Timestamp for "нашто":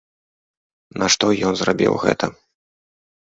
1.01-1.29